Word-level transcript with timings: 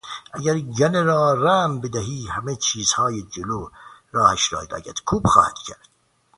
اگر 0.33 0.59
گله 0.59 1.01
را 1.03 1.33
رم 1.33 1.81
بدهی 1.81 2.27
همه 2.27 2.55
چیزهای 2.55 3.21
جلو 3.23 3.69
راهش 4.11 4.53
را 4.53 4.61
لگدکوب 4.61 5.27
خواهد 5.27 5.53
کرد. 5.65 5.89